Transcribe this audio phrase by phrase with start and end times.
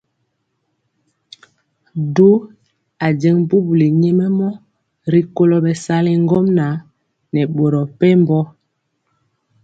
[2.15, 2.29] Du
[3.07, 4.47] ajeŋg bubuli nyɛmemɔ
[5.13, 6.73] rikolo bɛsali ŋgomnaŋ
[7.33, 8.39] nɛ boro mepempɔ.